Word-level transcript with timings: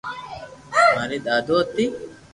ماري 0.95 1.19
دادو 1.25 1.57
ھتي 1.67 1.85